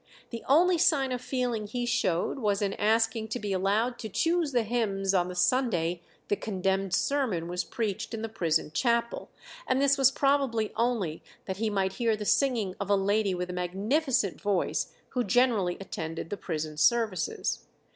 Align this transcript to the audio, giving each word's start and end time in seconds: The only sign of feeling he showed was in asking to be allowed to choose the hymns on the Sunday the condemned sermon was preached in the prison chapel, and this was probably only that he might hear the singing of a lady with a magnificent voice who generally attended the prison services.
The 0.31 0.41
only 0.47 0.79
sign 0.79 1.11
of 1.11 1.21
feeling 1.21 1.67
he 1.67 1.85
showed 1.85 2.39
was 2.39 2.63
in 2.63 2.73
asking 2.73 3.27
to 3.27 3.39
be 3.39 3.53
allowed 3.53 3.99
to 3.99 4.09
choose 4.09 4.51
the 4.51 4.63
hymns 4.63 5.13
on 5.13 5.27
the 5.27 5.35
Sunday 5.35 6.01
the 6.27 6.35
condemned 6.35 6.91
sermon 6.95 7.47
was 7.47 7.63
preached 7.63 8.11
in 8.15 8.23
the 8.23 8.27
prison 8.27 8.71
chapel, 8.71 9.29
and 9.67 9.79
this 9.79 9.99
was 9.99 10.09
probably 10.09 10.73
only 10.75 11.21
that 11.45 11.57
he 11.57 11.69
might 11.69 11.93
hear 12.01 12.15
the 12.15 12.25
singing 12.25 12.73
of 12.79 12.89
a 12.89 12.95
lady 12.95 13.35
with 13.35 13.51
a 13.51 13.53
magnificent 13.53 14.41
voice 14.41 14.91
who 15.09 15.23
generally 15.23 15.77
attended 15.79 16.31
the 16.31 16.35
prison 16.37 16.77
services. 16.77 17.67